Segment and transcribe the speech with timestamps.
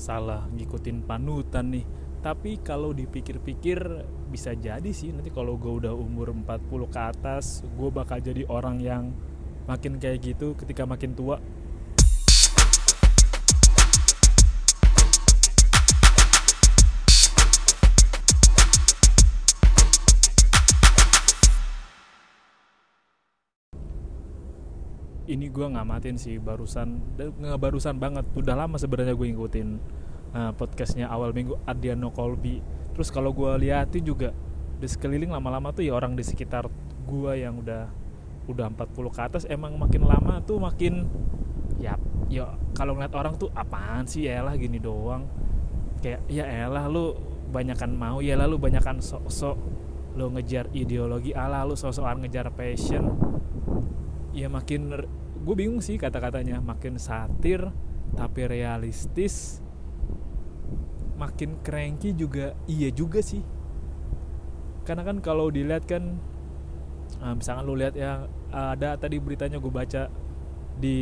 [0.00, 1.84] salah ngikutin panutan nih.
[2.20, 3.78] Tapi kalau dipikir-pikir
[4.32, 8.78] bisa jadi sih nanti kalau gue udah umur 40 ke atas gue bakal jadi orang
[8.80, 9.04] yang
[9.66, 11.42] makin kayak gitu ketika makin tua
[25.30, 28.26] ini gue ngamatin sih barusan nggak barusan banget.
[28.34, 29.68] Udah lama sebenarnya gue ngikutin
[30.34, 32.58] uh, podcastnya awal minggu Adiano Colby.
[32.94, 34.34] Terus kalau gue liatin juga
[34.80, 36.66] di sekeliling lama-lama tuh ya orang di sekitar
[37.06, 37.92] gue yang udah
[38.48, 41.06] udah 40 ke atas emang makin lama tuh makin
[41.78, 41.94] ya
[42.26, 45.28] ya kalau ngeliat orang tuh apaan sih ya lah gini doang.
[46.00, 47.12] Kayak ya elah lu
[47.50, 49.58] banyakan mau ya lalu banyakan sok-sok.
[50.18, 53.14] Lo ngejar ideologi ala lu sok-sokan ngejar passion.
[54.34, 54.94] Ya makin
[55.40, 56.60] gue bingung sih kata-katanya.
[56.60, 57.64] Makin satir
[58.10, 59.62] tapi realistis
[61.20, 63.44] makin cranky juga iya juga sih.
[64.88, 66.16] Karena kan kalau dilihat kan
[67.20, 70.08] nah, misalkan lu lihat ya ada tadi beritanya gue baca
[70.80, 70.98] di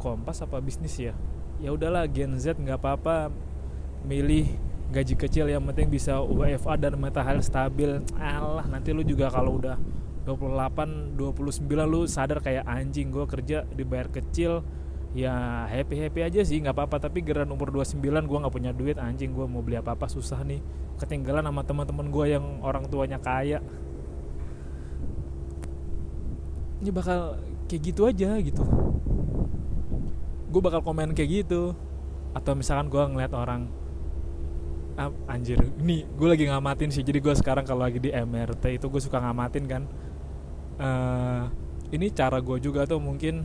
[0.00, 1.12] Kompas apa bisnis ya?
[1.60, 3.28] Ya udahlah Gen Z nggak apa-apa
[4.00, 4.48] milih
[4.90, 8.00] gaji kecil yang penting bisa UFA dan matahari stabil.
[8.16, 9.76] Alah nanti lu juga kalau udah
[10.28, 14.60] 28 29 lu sadar kayak anjing gue kerja dibayar kecil.
[15.10, 17.08] Ya happy happy aja sih nggak apa-apa.
[17.08, 19.00] Tapi geran umur 29 gue nggak punya duit.
[19.00, 20.60] Anjing gue mau beli apa apa susah nih.
[21.00, 23.64] Ketinggalan sama teman-teman gue yang orang tuanya kaya.
[26.84, 28.62] Ini bakal kayak gitu aja gitu.
[30.52, 31.72] Gue bakal komen kayak gitu.
[32.36, 33.66] Atau misalkan gue ngeliat orang
[34.94, 37.02] ah, anjir ini gue lagi ngamatin sih.
[37.02, 39.82] Jadi gue sekarang kalau lagi di MRT itu gue suka ngamatin kan
[40.80, 41.44] uh,
[41.92, 43.44] ini cara gue juga tuh mungkin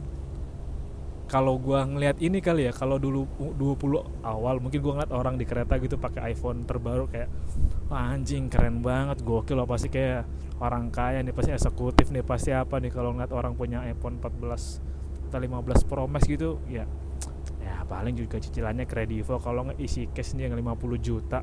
[1.25, 3.25] kalau gue ngeliat ini kali ya kalau dulu
[3.57, 7.29] 20 awal mungkin gue ngeliat orang di kereta gitu pakai iPhone terbaru kayak
[7.85, 10.25] Wah, anjing keren banget gokil loh pasti kayak
[10.57, 12.89] orang kaya nih pasti eksekutif nih pasti apa nih.
[12.89, 16.87] Kalau ngeliat orang punya iPhone 14 atau 15 Pro Max gitu ya
[17.59, 21.41] ya paling juga cicilannya kredivo kalau nggak isi cash nih yang 50 juta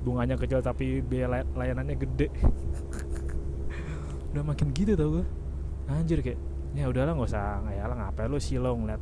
[0.00, 2.28] bunganya kecil tapi biaya layanannya gede
[4.34, 5.26] udah makin gitu tau gue
[5.86, 6.40] anjir kayak
[6.74, 8.98] ya udahlah nggak usah ya lah ngapain lu silau ngeliat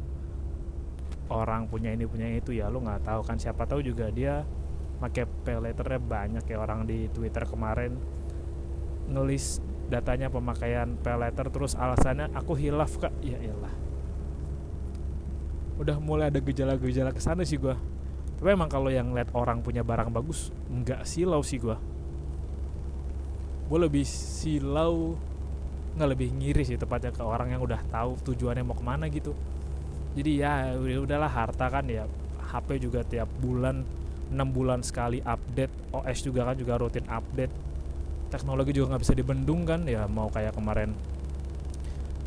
[1.33, 3.25] orang punya ini punya itu ya lu nggak tahu.
[3.25, 4.45] Kan siapa tahu juga dia
[5.01, 7.97] pakai pay letternya banyak kayak orang di Twitter kemarin
[9.09, 13.17] nulis datanya pemakaian pay letter terus alasannya aku hilaf kak.
[13.25, 13.73] Ya iyalah.
[15.81, 17.73] Udah mulai ada gejala-gejala ke sana sih gue
[18.43, 21.79] tapi emang kalau yang lihat orang punya barang bagus nggak silau sih gue
[23.73, 25.17] gue lebih silau
[25.97, 29.33] nggak lebih ngiri sih tepatnya ke orang yang udah tahu tujuannya mau ke mana gitu.
[30.13, 32.05] Jadi ya udahlah harta kan ya
[32.53, 33.81] HP juga tiap bulan
[34.29, 37.53] 6 bulan sekali update OS juga kan juga rutin update.
[38.29, 40.93] Teknologi juga nggak bisa dibendung kan ya mau kayak kemarin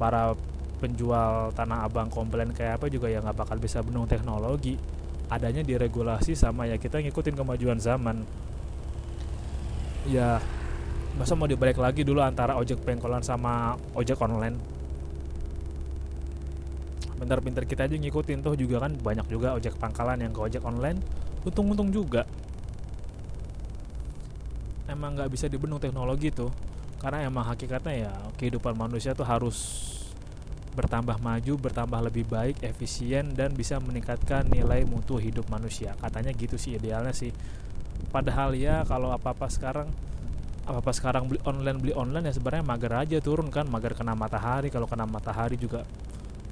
[0.02, 0.34] para
[0.82, 4.82] penjual tanah abang komplain kayak apa juga ya nggak bakal bisa bendung teknologi.
[5.30, 8.26] Adanya diregulasi sama ya kita ngikutin kemajuan zaman.
[10.10, 10.42] Ya
[11.16, 14.60] masa mau dibalik lagi dulu antara ojek pengkolan sama ojek online?
[17.16, 18.60] Bentar-bentar kita aja ngikutin tuh.
[18.60, 21.00] Juga kan banyak juga ojek pangkalan yang ke ojek online.
[21.48, 22.28] Untung-untung juga.
[24.92, 26.52] Emang nggak bisa dibendung teknologi tuh.
[27.00, 29.88] Karena emang hakikatnya ya kehidupan manusia tuh harus
[30.76, 35.96] bertambah maju, bertambah lebih baik, efisien dan bisa meningkatkan nilai mutu hidup manusia.
[36.04, 37.32] Katanya gitu sih idealnya sih.
[38.12, 39.88] Padahal ya kalau apa-apa sekarang
[40.66, 43.70] apa apa sekarang beli online beli online ya sebenarnya mager aja turun kan.
[43.70, 44.74] Mager kena matahari.
[44.74, 45.86] Kalau kena matahari juga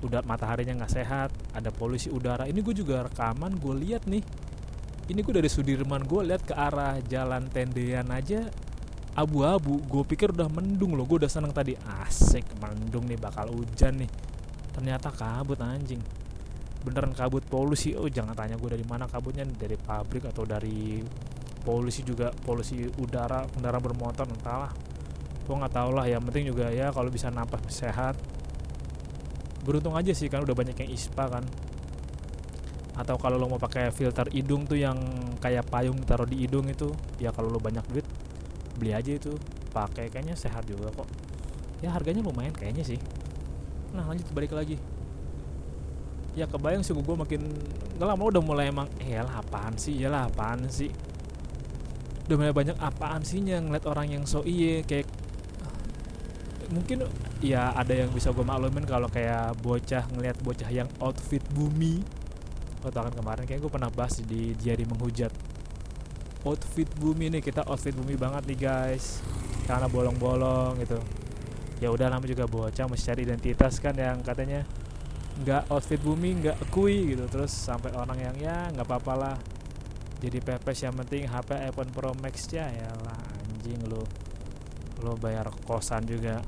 [0.06, 2.46] udah mataharinya nggak sehat ada polusi udara.
[2.46, 4.22] Ini gue juga rekaman gue lihat nih.
[5.04, 8.54] Ini gue dari Sudirman gue lihat ke arah jalan tendean aja
[9.18, 9.82] abu-abu.
[9.90, 11.10] Gue pikir udah mendung loh.
[11.10, 11.74] Gue udah seneng tadi.
[12.06, 14.12] Asik mendung nih bakal hujan nih.
[14.78, 16.00] Ternyata kabut anjing.
[16.86, 17.98] Beneran kabut polusi.
[17.98, 19.42] Oh jangan tanya gue dari mana kabutnya.
[19.42, 21.02] Dari pabrik atau dari
[21.64, 24.72] polusi juga polusi udara kendaraan bermotor entahlah.
[25.44, 28.16] Gue nggak tau lah yang penting juga ya kalau bisa napas sehat.
[29.64, 31.44] Beruntung aja sih kan udah banyak yang ispa kan.
[32.94, 35.00] Atau kalau lo mau pakai filter hidung tuh yang
[35.40, 38.06] kayak payung taruh di hidung itu ya kalau lo banyak duit
[38.76, 39.34] beli aja itu.
[39.74, 41.08] Pakai kayaknya sehat juga kok.
[41.82, 43.00] Ya harganya lumayan kayaknya sih.
[43.96, 44.76] Nah lanjut balik lagi.
[46.36, 47.42] Ya kebayang sih gue makin
[47.98, 49.96] nggak lama udah mulai emang eh lah apaan sih?
[49.96, 50.92] Ya lah apaan sih
[52.24, 55.08] udah mulai banyak apaan sih yang ngeliat orang yang so iye kayak
[56.72, 57.06] mungkin
[57.44, 62.02] ya ada yang bisa gue maklumin kalau kayak bocah ngeliat bocah yang outfit bumi.
[62.82, 65.32] Lo tau kan kemarin kayak gue pernah bahas di Diari Menghujat.
[66.44, 69.22] Outfit bumi nih kita outfit bumi banget nih guys.
[69.64, 71.00] Karena bolong-bolong gitu.
[71.80, 74.64] Ya udah lama juga bocah mesti cari identitas kan yang katanya
[75.44, 77.28] nggak outfit bumi nggak kui gitu.
[77.28, 79.36] Terus sampai orang yang ya nggak apa-apa lah
[80.24, 82.72] jadi pepes yang penting HP iPhone Pro Max ya
[83.04, 84.00] lah anjing lu.
[85.04, 86.40] Lu bayar kosan juga.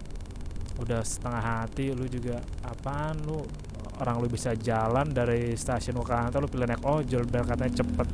[0.80, 3.44] Udah setengah hati lu juga apaan lu?
[4.00, 8.08] Orang lu bisa jalan dari stasiun ke lu pilih naik ojol biar katanya cepet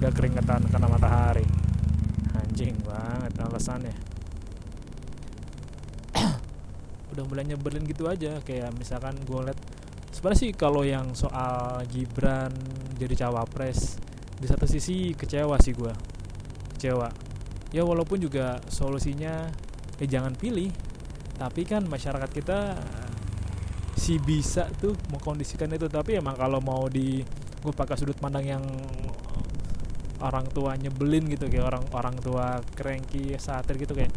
[0.00, 1.44] nggak keringetan kena matahari.
[2.32, 3.96] Anjing banget alasannya.
[7.12, 9.60] Udah mulai nyebelin gitu aja kayak misalkan gue liat
[10.08, 12.52] sebenarnya sih kalau yang soal Gibran
[12.96, 14.01] jadi cawapres
[14.42, 15.94] di satu sisi kecewa sih gue
[16.74, 17.06] kecewa.
[17.70, 19.46] Ya walaupun juga solusinya
[20.02, 20.74] ya jangan pilih
[21.38, 22.74] tapi kan masyarakat kita
[23.94, 25.86] si bisa tuh mengkondisikan itu.
[25.86, 27.22] Tapi emang kalau mau di
[27.62, 28.64] gue pakai sudut pandang yang
[30.18, 34.10] orang tua nyebelin gitu kayak orang orang tua cranky satir gitu kayak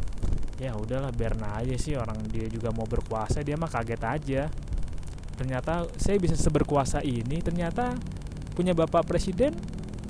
[0.57, 4.42] ya udahlah biar aja sih orang dia juga mau berkuasa dia mah kaget aja.
[5.38, 7.94] Ternyata saya bisa seberkuasa ini ternyata
[8.57, 9.54] punya bapak presiden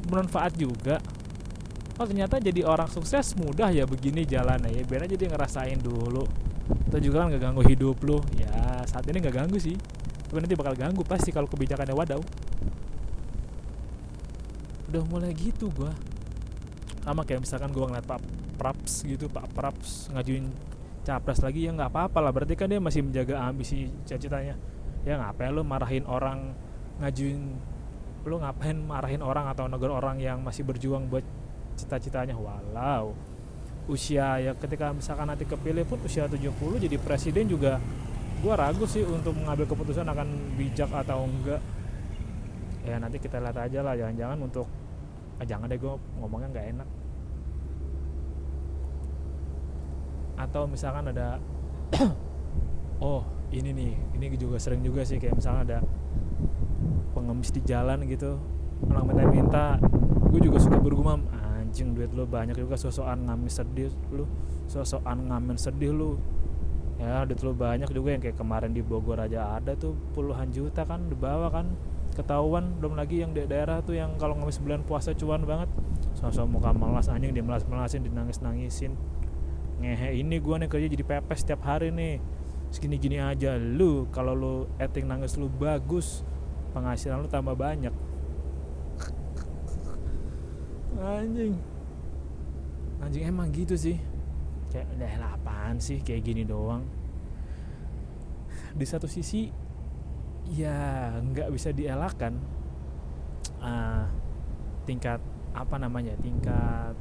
[0.06, 1.02] bermanfaat juga.
[1.96, 4.84] Oh ternyata jadi orang sukses mudah ya begini jalannya ya.
[4.84, 6.28] Biar aja dia ngerasain dulu.
[6.90, 9.78] Atau juga kan gak ganggu hidup lo ya saat ini gak ganggu sih.
[10.28, 12.22] Tapi nanti bakal ganggu pasti kalau kebijakannya wadaw.
[14.92, 15.94] Udah mulai gitu gua.
[17.06, 18.22] Sama kayak misalkan gua ngeliat Pak
[18.56, 20.48] Praps gitu Pak Praps ngajuin
[21.06, 22.32] capres lagi ya nggak apa-apa lah.
[22.34, 24.58] Berarti kan dia masih menjaga ambisi cita-citanya.
[25.06, 26.58] Ya ngapain lo marahin orang
[27.00, 27.56] ngajuin
[28.26, 31.22] lo ngapain marahin orang atau negara orang yang masih berjuang buat
[31.78, 32.34] cita-citanya?
[32.34, 33.14] Walau.
[33.86, 36.50] Usia ya ketika misalkan nanti kepilih pun usia 70
[36.82, 37.78] jadi presiden juga
[38.42, 41.62] gue ragu sih untuk mengambil keputusan akan bijak atau enggak.
[42.82, 44.66] Ya nanti kita lihat aja lah jangan-jangan untuk
[45.38, 46.90] ah, jangan deh gue ngomongnya nggak enak.
[50.42, 51.38] Atau misalkan ada
[53.06, 53.22] oh
[53.54, 55.80] ini nih ini juga sering juga sih kayak misalnya ada
[57.16, 58.36] pengemis di jalan gitu.
[58.92, 59.80] Orang minta-minta
[60.36, 64.28] gue juga suka bergumam anjing duit lu banyak juga sosokan ngamen sedih lu
[64.68, 66.20] sosokan ngamen sedih lu.
[67.00, 70.84] Ya duit lu banyak juga yang kayak kemarin di Bogor aja ada tuh puluhan juta
[70.84, 71.72] kan di bawah kan.
[72.16, 75.72] Ketahuan belum lagi yang di daerah tuh yang kalau ngamen bulan puasa cuan banget.
[76.20, 78.96] Sosok muka malas anjing dia melas melasin dinangis nangisin
[79.76, 82.20] ngehe ini gua nih kerja jadi pepes setiap hari nih.
[82.72, 83.56] Segini gini aja.
[83.60, 86.24] Lu kalau lu acting nangis lu bagus
[86.76, 87.96] penghasilan lu tambah banyak.
[91.00, 91.56] Anjing.
[93.00, 93.96] Anjing emang gitu sih.
[94.68, 96.04] Kayak udah apaan sih?
[96.04, 96.84] Kayak gini doang.
[98.76, 99.48] Di satu sisi
[100.52, 102.36] ya nggak bisa dielakkan.
[103.64, 104.04] Uh,
[104.84, 105.24] tingkat
[105.56, 106.94] apa namanya tingkat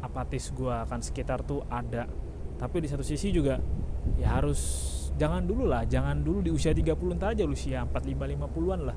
[0.00, 2.06] apatis gue akan sekitar tuh ada.
[2.56, 3.58] Tapi di satu sisi juga
[4.14, 4.60] ya harus
[5.16, 8.96] jangan dulu lah jangan dulu di usia 30 entar aja usia 45 50-an lah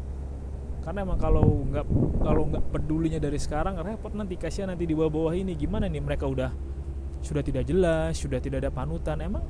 [0.79, 1.85] karena emang kalau nggak
[2.23, 5.53] kalau nggak pedulinya dari sekarang repot nanti kasihan nanti di bawah-bawah ini.
[5.55, 6.51] Gimana nih mereka udah
[7.19, 9.19] sudah tidak jelas sudah tidak ada panutan.
[9.19, 9.43] Emang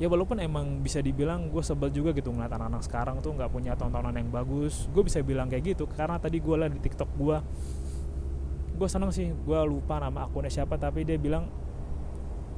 [0.00, 3.76] ya walaupun emang bisa dibilang gue sebel juga gitu ngeliat anak-anak sekarang tuh nggak punya
[3.76, 4.88] tontonan yang bagus.
[4.92, 7.38] Gue bisa bilang kayak gitu karena tadi gue liat di tiktok gue
[8.80, 11.44] gue seneng sih gue lupa nama akunnya siapa tapi dia bilang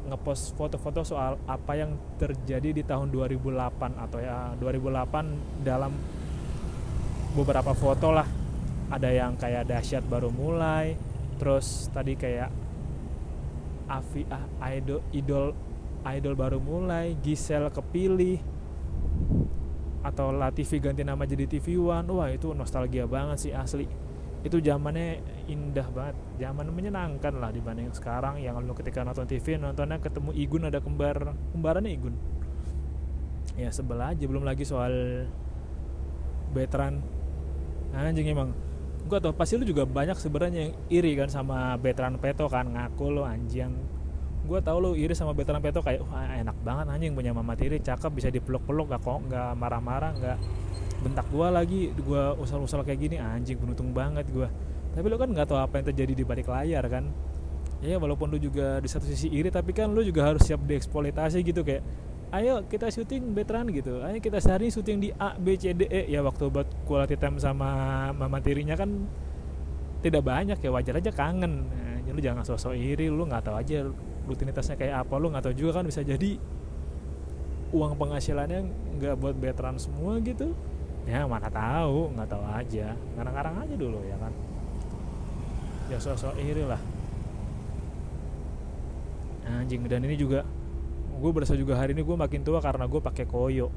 [0.07, 3.59] ngepost foto-foto soal apa yang terjadi di tahun 2008
[4.07, 5.91] atau ya 2008 dalam
[7.33, 8.29] beberapa foto lah.
[8.93, 10.97] Ada yang kayak dahsyat baru mulai
[11.41, 12.53] terus tadi kayak
[13.89, 15.47] Avi ah, idol idol
[16.07, 18.39] idol baru mulai Gisel kepilih
[20.03, 22.11] atau Latifi ganti nama jadi TV One.
[22.11, 23.87] Wah itu nostalgia banget sih asli.
[24.43, 28.43] Itu zamannya indah banget zaman menyenangkan lah dibanding sekarang.
[28.43, 32.15] Yang lu ketika nonton TV nontonnya ketemu Igun ada kembar kembarannya Igun.
[33.55, 35.27] Ya sebelah aja belum lagi soal
[36.53, 37.22] veteran
[37.93, 38.51] anjing emang.
[39.07, 43.07] Gue tau pasti lu juga banyak sebenarnya yang iri kan sama veteran Peto kan ngaku
[43.13, 43.77] lo anjing.
[44.43, 47.79] Gue tau lu iri sama veteran Peto kayak wah enak banget anjing punya mama tiri
[47.79, 50.39] cakep bisa dipeluk-peluk gak kok nggak marah-marah nggak
[51.03, 54.47] bentak gue lagi gue usal-usal kayak gini anjing beruntung banget gue
[54.93, 57.09] tapi lu kan nggak tahu apa yang terjadi di balik layar kan.
[57.83, 61.43] Ya walaupun lu juga di satu sisi iri tapi kan lu juga harus siap dieksploitasi
[61.43, 61.83] gitu kayak
[62.33, 64.01] ayo kita syuting veteran gitu.
[64.01, 66.09] Ayo kita sehari syuting di A B C D E.
[66.09, 69.05] Ya waktu buat quality time sama mama tirinya kan
[70.01, 71.69] tidak banyak ya wajar aja kangen.
[71.69, 73.85] Nah, lu jangan sosok iri lu nggak tahu aja
[74.27, 75.15] rutinitasnya kayak apa.
[75.21, 76.41] Lu nggak tahu juga kan bisa jadi
[77.73, 78.61] uang penghasilannya
[78.99, 80.57] nggak buat veteran semua gitu.
[81.05, 82.97] Ya mana tahu nggak tahu aja.
[83.15, 84.33] Ngarang-ngarang aja dulu ya kan?
[85.93, 86.81] Ya sosok iri lah.
[89.43, 90.47] Anjing dan ini juga
[91.23, 93.71] gue berasa juga hari ini gue makin tua karena gue pakai koyo.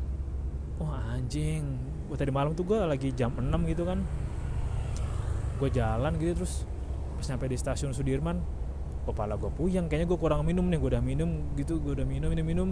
[0.82, 1.78] Wah anjing.
[2.10, 4.02] Gue tadi malam tuh gue lagi jam 6 gitu kan.
[5.62, 6.66] Gue jalan gitu terus
[7.16, 8.42] pas nyampe di stasiun Sudirman
[9.06, 9.86] kepala gue puyeng.
[9.86, 12.70] Kayaknya gue kurang minum nih gue udah minum gitu gue udah minum minum minum.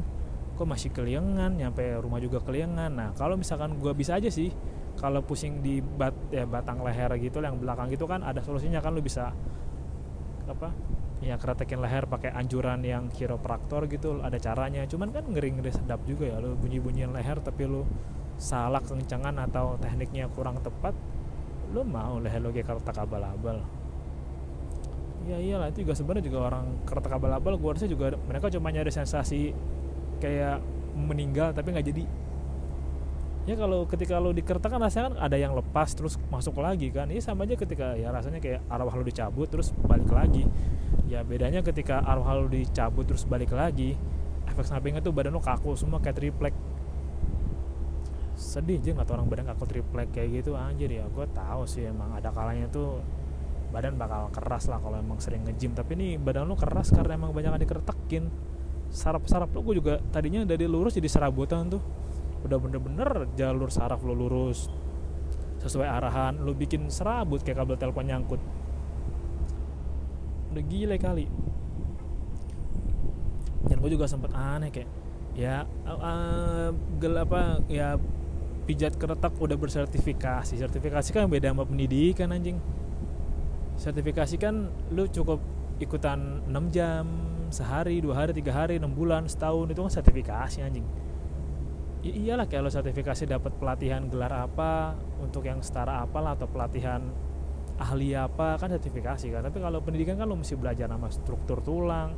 [0.57, 2.89] Kok masih keliengan nyampe rumah juga keliengan.
[2.89, 4.49] Nah kalau misalkan gue bisa aja sih
[4.97, 8.93] kalau pusing di bat ya batang leher gitu yang belakang gitu kan ada solusinya kan
[8.93, 9.33] lu bisa
[10.45, 10.69] apa
[11.23, 14.83] ya keretekin leher pakai anjuran yang kiropraktor gitu ada caranya.
[14.85, 17.87] Cuman kan ngeri ngeri sedap juga ya lu bunyi bunyian leher tapi lu
[18.35, 20.91] salah kencangan atau tekniknya kurang tepat
[21.73, 23.61] lu mau leher lu kayak kertas abal-abal
[25.23, 28.91] ya iyalah itu juga sebenarnya juga orang kertas abal-abal gua rasa juga mereka cuma nyari
[28.91, 29.55] sensasi
[30.19, 30.59] kayak
[30.93, 32.03] meninggal tapi nggak jadi
[33.43, 37.11] ya kalau ketika lo dikerta kan rasanya kan ada yang lepas terus masuk lagi kan.
[37.11, 40.47] Ini sama aja ketika ya rasanya kayak arwah lo dicabut terus balik lagi.
[41.11, 43.99] Ya bedanya ketika arwah lo dicabut terus balik lagi
[44.47, 46.55] efek sampingnya tuh badan lo kaku semua kayak triplek.
[48.33, 50.91] Sedih aja nggak orang badan kaku triplek kayak gitu anjir.
[50.91, 53.01] Ya gue tahu sih emang ada kalanya tuh
[53.73, 57.33] badan bakal keras lah kalau emang sering ngejim tapi ini badan lo keras karena emang
[57.33, 58.29] banyak dikertekin.
[58.93, 61.81] Saraf-saraf lo gue juga tadinya dari lurus jadi serabutan tuh
[62.43, 63.09] udah bener-bener
[63.39, 64.67] jalur saraf lo lurus
[65.63, 68.41] sesuai arahan lo bikin serabut kayak kabel telepon nyangkut.
[70.51, 71.25] Udah gile kali.
[73.63, 74.91] Dan gue juga sempet aneh kayak
[75.33, 76.69] ya uh,
[76.99, 77.95] gel apa ya
[78.67, 80.59] pijat keretak udah bersertifikasi.
[80.59, 82.59] Sertifikasi kan beda sama pendidikan anjing.
[83.79, 85.39] Sertifikasi kan lu cukup
[85.79, 87.07] ikutan 6 jam
[87.49, 90.85] sehari dua hari tiga hari enam bulan setahun itu kan sertifikasi anjing
[92.03, 96.99] ya iyalah kalau sertifikasi dapat pelatihan gelar apa untuk yang setara apa lah atau pelatihan
[97.79, 99.41] ahli apa kan sertifikasi kan.
[99.41, 102.11] Tapi kalau pendidikan kan lo mesti belajar nama struktur tulang.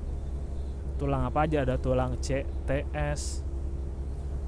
[0.97, 3.45] Tulang apa aja ada tulang C T S.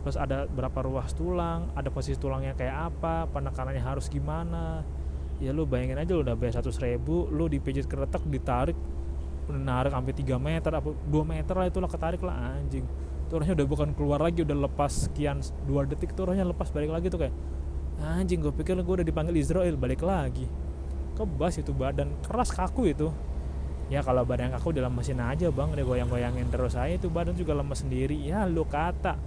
[0.02, 4.82] Terus ada berapa ruas tulang ada posisi tulangnya kayak apa penekanannya harus gimana.
[5.38, 8.74] Ya lu bayangin aja lu udah bayar satu ribu lu dipijit keretak ditarik
[9.48, 12.84] menarik sampai 3 meter apa 2 meter lah itulah ketarik lah anjing
[13.28, 17.28] turunnya udah bukan keluar lagi udah lepas sekian dua detik turunnya lepas balik lagi tuh
[17.28, 17.36] kayak
[17.98, 20.46] anjing gue pikir gue udah dipanggil Israel balik lagi.
[21.18, 23.10] Kebas itu badan keras kaku itu.
[23.90, 27.58] Ya kalau badan kaku dalam mesin aja bang dia goyang-goyangin terus aja itu badan juga
[27.58, 28.14] lemes sendiri.
[28.22, 29.18] Ya lu kata.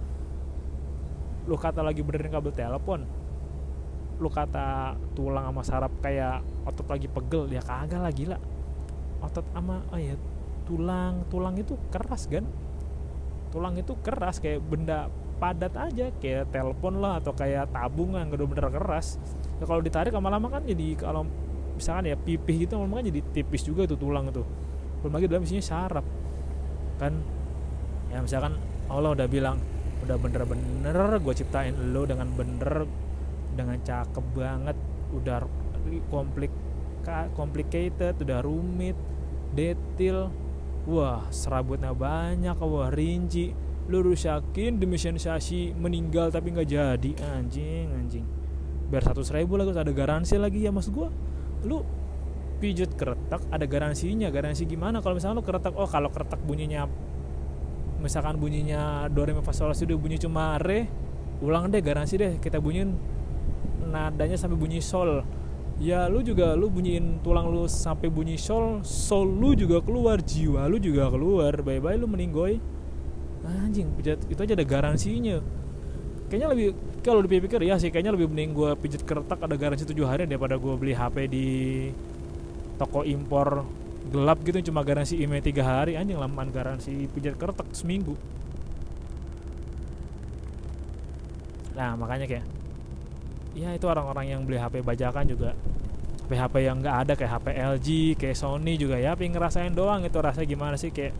[1.51, 3.03] Lu kata lagi benerin kabel telepon.
[4.23, 7.51] Lu kata tulang sama saraf kayak otot lagi pegel.
[7.51, 8.39] Ya kagak lagi lah
[9.21, 10.17] otot sama oh ya
[10.65, 12.43] tulang tulang itu keras kan
[13.51, 18.67] tulang itu keras kayak benda padat aja kayak telepon lah atau kayak tabungan gak bener
[18.71, 19.19] keras.
[19.59, 21.27] Ya kalau ditarik lama-lama kan jadi kalau
[21.75, 24.45] misalkan ya pipih gitu lama-lama kan jadi tipis juga tuh tulang itu
[25.01, 26.05] belum lagi dalam isinya saraf
[27.01, 27.17] kan
[28.13, 28.53] ya misalkan
[28.85, 29.57] Allah udah bilang
[30.05, 32.85] udah bener-bener gue ciptain lo dengan bener
[33.57, 34.77] dengan cakep banget
[35.09, 35.41] udah
[36.13, 36.53] komplik
[37.33, 38.93] complicated udah rumit
[39.57, 40.29] detail
[40.89, 43.53] Wah serabutnya banyak Wah rinci.
[43.91, 47.11] Lu rusakin demi sensasi Meninggal tapi nggak jadi.
[47.37, 48.25] Anjing anjing.
[48.89, 51.13] Biar satu ribu lagi ada garansi lagi ya mas gua.
[51.63, 51.85] Lu
[52.57, 54.33] pijut keretak ada garansinya.
[54.33, 55.01] Garansi gimana?
[55.01, 56.89] Kalau misalnya lu keretak Oh kalau keretak bunyinya
[58.01, 60.89] Misalkan bunyinya Do Re Mi Fa Sol bunyi cuma Re
[61.45, 62.31] Ulang deh garansi deh.
[62.41, 62.89] Kita bunyiin
[63.93, 65.40] Nadanya sampai bunyi Sol
[65.81, 70.69] ya lu juga lu bunyiin tulang lu sampai bunyi sol sol lu juga keluar jiwa
[70.69, 71.57] lu juga keluar.
[71.65, 72.61] Bye bye lu meninggoy
[73.41, 75.41] anjing pijat itu aja ada garansinya.
[76.29, 76.67] Kayaknya lebih
[77.01, 80.55] kalau dipikir ya sih kayaknya lebih mending gue pijat kertak ada garansi tujuh hari daripada
[80.55, 81.47] gue beli HP di
[82.77, 83.65] toko impor
[84.13, 85.97] gelap gitu cuma garansi email tiga hari.
[85.97, 88.15] Anjing lamaan garansi pijat kertak seminggu.
[91.75, 92.45] Nah makanya kayak
[93.51, 95.51] ya itu orang-orang yang beli HP bajakan juga
[96.31, 100.15] HP-HP yang nggak ada kayak HP LG kayak Sony juga ya pengen ngerasain doang itu
[100.15, 101.11] rasanya gimana sih kayak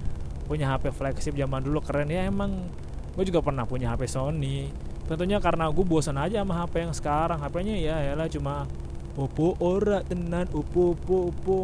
[0.48, 2.72] punya HP flagship zaman dulu keren ya emang.
[3.12, 4.72] Gue juga pernah punya HP Sony.
[5.04, 8.64] Tentunya karena gue bosan aja sama HP yang sekarang HP-nya ya lah cuma
[9.20, 11.60] Oppo ora tenan Oppo Oppo Oppo.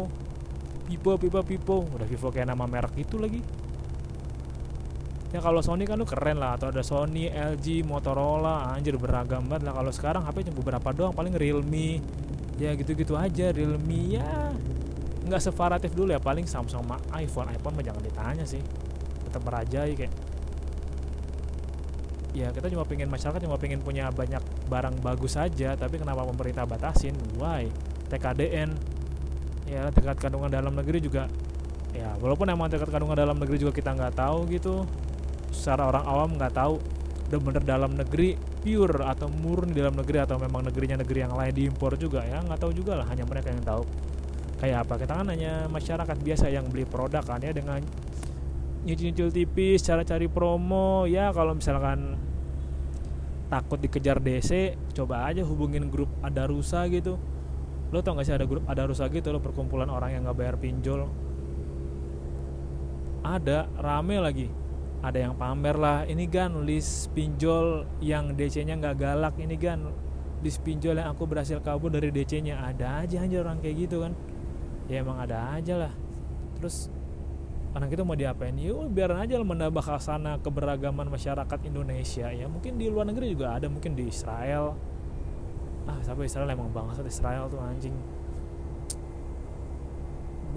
[0.84, 1.76] Pipo Pipo Pipo.
[1.88, 3.40] Udah Vivo kayak nama merek itu lagi.
[5.32, 9.68] Ya kalau Sony kan lu keren lah atau ada Sony, LG, Motorola anjir beragam banget
[9.68, 9.76] lah.
[9.76, 12.00] Kalau sekarang HP cuma beberapa doang paling Realme
[12.58, 14.52] ya gitu-gitu aja Realme ya.
[15.24, 17.48] Nggak sevariatif dulu ya paling Samsung sama iPhone.
[17.54, 18.60] iPhone mah jangan ditanya sih.
[19.30, 20.14] Tetap merajai kayak.
[22.36, 26.68] Ya kita cuma pengen masyarakat cuma pengen punya banyak barang bagus saja tapi kenapa pemerintah
[26.68, 27.16] batasin?
[27.40, 27.66] Why?
[28.12, 28.74] TKDN
[29.68, 31.28] ya tingkat kandungan dalam negeri juga
[31.92, 34.84] ya walaupun emang tingkat kandungan dalam negeri juga kita nggak tahu gitu.
[35.50, 36.78] Secara orang awam nggak tahu.
[37.28, 41.96] Bener-bener dalam negeri pure atau murni dalam negeri atau memang negerinya negeri yang lain diimpor
[41.96, 43.88] juga ya nggak tahu juga lah hanya mereka yang tahu.
[44.60, 44.94] Kayak apa?
[45.00, 47.80] Kita kan hanya masyarakat biasa yang beli produk kan ya dengan
[48.84, 51.08] nyicil-nyicil tipis cara cari promo.
[51.08, 52.20] Ya kalau misalkan
[53.48, 57.16] takut dikejar DC coba aja hubungin grup ada rusa gitu.
[57.88, 60.56] Lo tau gak sih ada grup ada rusa gitu lo perkumpulan orang yang nggak bayar
[60.60, 61.08] pinjol?
[63.24, 64.67] Ada rame lagi
[64.98, 66.02] ada yang pamer lah.
[66.06, 69.34] Ini kan list pinjol yang DC nya nggak galak.
[69.38, 69.86] Ini kan
[70.42, 74.02] list pinjol yang aku berhasil kabur dari DC nya ada aja aja orang kayak gitu
[74.02, 74.12] kan.
[74.90, 75.92] Ya emang ada aja lah.
[76.58, 76.90] Terus
[77.76, 78.56] anak itu mau diapain?
[78.58, 82.26] Ya biar aja menambah khasana keberagaman masyarakat Indonesia.
[82.34, 84.74] Ya mungkin di luar negeri juga ada mungkin di Israel.
[85.86, 86.50] Ah sampai Israel?
[86.50, 87.94] Emang bangsa Israel tuh anjing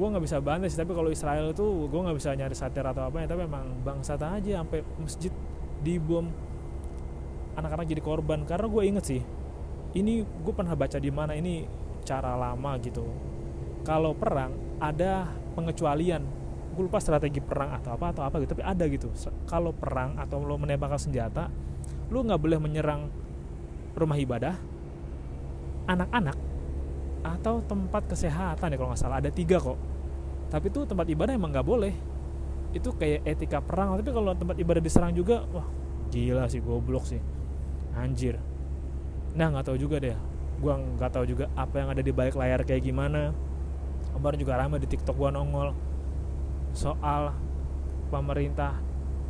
[0.02, 3.06] gue nggak bisa bantai sih tapi kalau Israel itu gue nggak bisa nyari satir atau
[3.06, 5.30] apa ya tapi emang bangsa aja sampai masjid
[5.86, 6.26] dibom
[7.54, 8.42] anak-anak jadi korban.
[8.50, 9.22] Karena gue inget sih
[9.94, 11.70] ini gue pernah baca di mana ini
[12.02, 13.06] cara lama gitu.
[13.86, 16.26] Kalau perang ada pengecualian
[16.72, 19.14] gue lupa strategi perang atau apa atau apa gitu tapi ada gitu.
[19.46, 21.46] Kalau perang atau lo menembakkan senjata
[22.10, 23.06] lo nggak boleh menyerang
[23.94, 24.58] rumah ibadah
[25.86, 26.38] anak-anak
[27.22, 29.22] atau tempat kesehatan ya kalau nggak salah.
[29.22, 29.91] Ada tiga kok
[30.52, 31.96] tapi itu tempat ibadah emang nggak boleh.
[32.76, 33.96] Itu kayak etika perang.
[33.96, 35.64] Tapi kalau tempat ibadah diserang juga wah
[36.12, 37.24] gila sih goblok sih.
[37.96, 38.36] Anjir.
[39.32, 40.20] Nah nggak tahu juga deh.
[40.60, 43.32] Gua nggak tahu juga apa yang ada di balik layar kayak gimana.
[44.12, 45.72] Kemarin juga ramai di tiktok gua nongol
[46.76, 47.32] soal
[48.12, 48.76] pemerintah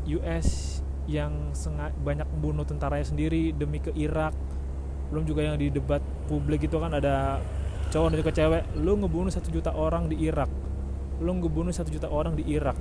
[0.10, 1.54] US yang
[2.02, 4.34] banyak membunuh tentaranya sendiri demi ke Irak.
[5.14, 7.38] Belum juga yang di debat publik itu kan ada
[7.94, 8.64] cowok dan juga cewek.
[8.82, 10.61] Lu ngebunuh satu juta orang di Irak
[11.22, 12.76] lu ngebunuh satu juta orang di Irak.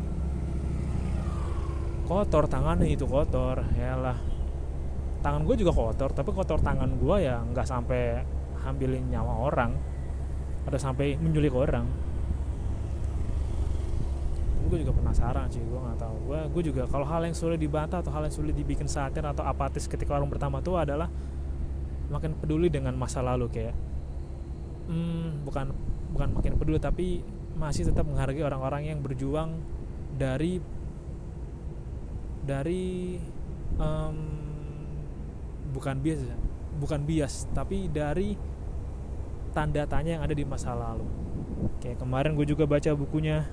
[2.09, 3.63] Kotor tangannya itu kotor.
[3.77, 4.19] Ya lah
[5.21, 8.25] tangan gue juga kotor tapi kotor tangan gue ya nggak sampai
[8.65, 9.77] ambilin nyawa orang.
[10.65, 11.85] Ada sampai menculik orang.
[14.67, 16.17] Gue juga penasaran sih gue nggak tahu.
[16.33, 19.45] Gue gue juga kalau hal yang sulit dibantah atau hal yang sulit dibikin satir atau
[19.45, 21.13] apatis ketika orang pertama tuh adalah
[22.11, 23.77] makin peduli dengan masa lalu kayak
[24.91, 25.71] hmm, bukan
[26.11, 27.23] bukan makin peduli tapi
[27.61, 29.61] masih tetap menghargai orang-orang yang berjuang
[30.17, 30.65] dari
[32.41, 33.21] dari
[33.77, 34.17] um,
[35.77, 36.25] bukan bias
[36.81, 38.35] bukan bias tapi dari
[39.53, 41.05] tanda tanya yang ada di masa lalu.
[41.85, 43.45] Kayak kemarin gue juga baca bukunya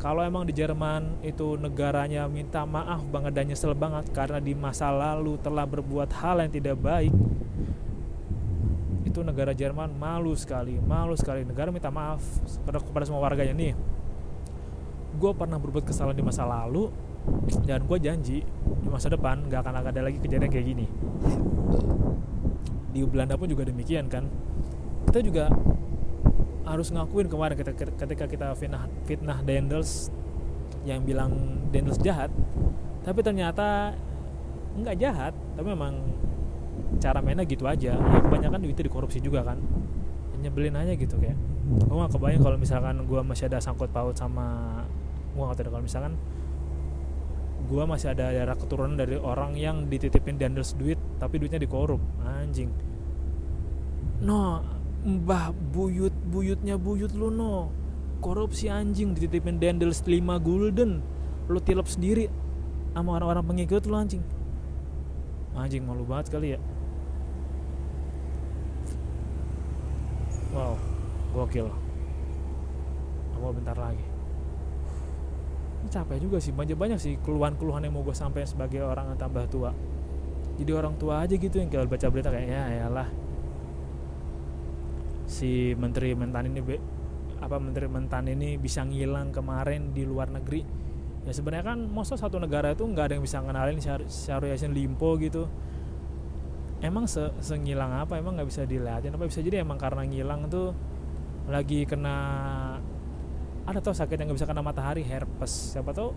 [0.00, 4.88] kalau emang di Jerman itu negaranya minta maaf banget dan nyesel banget karena di masa
[4.88, 7.12] lalu telah berbuat hal yang tidak baik
[9.10, 11.42] itu negara Jerman malu sekali malu sekali.
[11.42, 12.22] Negara minta maaf
[12.64, 13.52] kepada semua warganya.
[13.52, 13.74] Nih
[15.10, 16.86] gue pernah berbuat kesalahan di masa lalu
[17.66, 18.46] dan gue janji
[18.80, 20.86] di masa depan gak akan ada lagi kejadian kayak gini.
[22.94, 24.30] Di Belanda pun juga demikian kan?
[25.10, 25.50] Kita juga
[26.70, 30.14] harus ngakuin kemarin ketika kita fitnah fitnah Dendels
[30.86, 31.34] yang bilang
[31.74, 32.30] Dendels jahat
[33.02, 33.96] tapi ternyata
[34.78, 35.98] nggak jahat tapi memang
[37.00, 37.96] cara mainnya gitu aja.
[37.96, 39.58] Ya kebanyakan duitnya dikorupsi juga kan.
[40.40, 41.36] Nyebelin aja gitu kayak.
[41.70, 44.80] Gue gak kebayang kalau misalkan gue masih ada sangkut paut sama
[45.30, 46.18] gue gak tahu kalau misalkan
[47.70, 52.00] gue masih ada darah keturunan dari orang yang dititipin Dendels duit tapi duitnya dikorup.
[52.24, 52.68] Anjing.
[54.20, 54.60] No
[55.00, 57.72] mbah buyut buyutnya buyut lu no.
[58.20, 60.04] Korupsi anjing dititipin dendel 5
[60.44, 61.00] gulden.
[61.48, 62.28] Lu tilep sendiri
[62.92, 64.20] sama orang-orang pengikut lu anjing.
[65.56, 66.60] Anjing malu banget kali ya
[71.50, 71.66] gokil.
[73.42, 74.06] Mau bentar lagi.
[75.82, 76.54] Ini capek juga sih.
[76.54, 79.74] Banyak banyak sih keluhan-keluhan yang mau gue sampai sebagai orang yang tambah tua.
[80.62, 83.08] Jadi orang tua aja gitu yang kalau baca berita kayak ya lah
[85.24, 86.60] si menteri mentan ini
[87.40, 90.62] apa menteri mentan ini bisa ngilang kemarin di luar negeri.
[91.24, 95.16] Ya sebenarnya kan masa satu negara itu nggak ada yang bisa ngenalin Syahrul Yassin Limpo
[95.16, 95.48] gitu.
[96.84, 98.20] Emang se sengilang apa?
[98.20, 99.24] Emang nggak bisa dilihatin apa?
[99.24, 100.76] Bisa jadi emang karena ngilang tuh
[101.50, 102.16] lagi kena
[103.66, 105.02] ada tau sakit yang nggak bisa kena matahari?
[105.02, 105.76] Herpes.
[105.76, 106.14] Siapa tau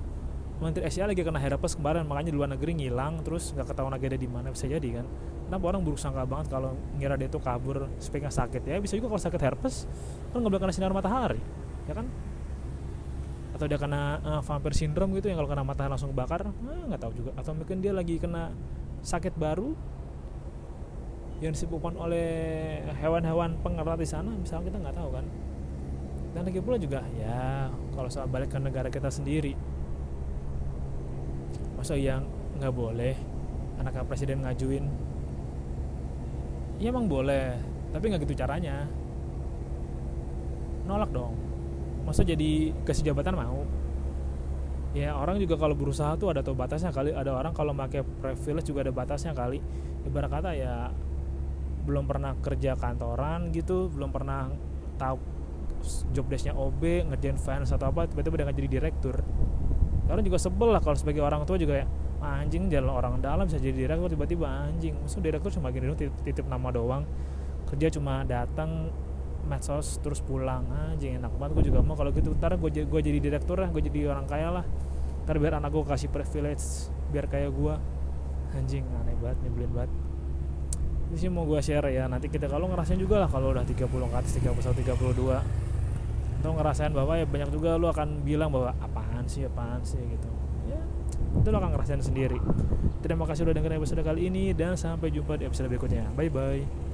[0.62, 4.06] Menteri Asia lagi kena herpes kemarin makanya di luar negeri ngilang terus nggak ketahuan lagi
[4.08, 4.54] ada di mana.
[4.54, 5.06] Bisa jadi kan?
[5.50, 8.64] Kenapa orang buruk sangka banget kalau ngira dia tuh kabur supaya sakit?
[8.64, 9.90] Ya bisa juga kalau sakit herpes
[10.32, 11.42] kan nggak boleh kena sinar matahari
[11.90, 12.08] ya kan?
[13.54, 17.00] Atau dia kena uh, vampir syndrome gitu yang kalau kena matahari langsung bakar nggak nah,
[17.02, 17.32] tahu juga.
[17.36, 18.54] Atau mungkin dia lagi kena
[19.04, 19.76] sakit baru
[21.42, 22.30] yang disebabkan oleh
[23.00, 25.26] hewan-hewan pengerat di sana misalnya kita nggak tahu kan?
[26.34, 29.54] Dan lagi pula juga ya kalau soal balik ke negara kita sendiri.
[31.78, 32.26] Masa yang
[32.58, 33.16] nggak boleh
[33.82, 34.86] anak presiden ngajuin.
[36.82, 37.58] Ya emang boleh
[37.94, 38.90] tapi nggak gitu caranya.
[40.90, 41.38] Nolak dong.
[42.04, 43.64] Masa jadi kasih jabatan mau.
[44.94, 47.14] Ya orang juga kalau berusaha tuh ada tuh batasnya kali.
[47.14, 49.62] Ada orang kalau pakai privilege juga ada batasnya kali.
[50.04, 50.92] Ibarat kata ya
[51.84, 54.48] belum pernah kerja kantoran gitu belum pernah
[54.96, 55.20] tahu
[56.16, 59.20] job desknya OB ngerjain fans atau apa tiba-tiba udah jadi direktur.
[60.08, 61.88] Orang juga sebel lah kalau sebagai orang tua juga ya
[62.24, 64.16] anjing jalan orang dalam bisa jadi direktur.
[64.16, 67.04] Tiba-tiba anjing maksud direktur cuma gini doang titip, titip nama doang.
[67.68, 68.92] Kerja cuma datang
[69.44, 70.64] medsos terus pulang.
[70.72, 71.52] Anjing enak banget.
[71.60, 74.56] Gue juga mau kalau gitu ntar gue gue jadi direktur lah gue jadi orang kaya
[74.56, 74.66] lah.
[75.28, 77.76] Ntar biar anak gue kasih privilege biar kayak gue
[78.54, 79.92] anjing aneh banget nyebelin banget
[81.14, 82.10] ini sih mau gue share ya.
[82.10, 86.92] Nanti kita kalau ngerasain juga lah kalau udah 30 ke atas 31 32 atau ngerasain
[86.92, 90.02] bahwa ya banyak juga lo akan bilang bahwa apaan sih apaan sih?
[90.02, 90.28] gitu.
[90.66, 90.82] Ya
[91.38, 92.42] itu lo akan ngerasain sendiri.
[93.06, 96.10] Terima kasih udah dengerin episode kali ini dan sampai jumpa di episode berikutnya.
[96.18, 96.93] Bye bye